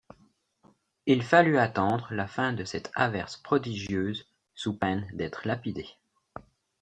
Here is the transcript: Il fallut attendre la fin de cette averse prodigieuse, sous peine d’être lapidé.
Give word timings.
Il 1.05 1.21
fallut 1.21 1.59
attendre 1.59 2.07
la 2.09 2.25
fin 2.25 2.53
de 2.53 2.65
cette 2.65 2.91
averse 2.95 3.37
prodigieuse, 3.37 4.25
sous 4.55 4.75
peine 4.75 5.07
d’être 5.13 5.47
lapidé. 5.47 5.87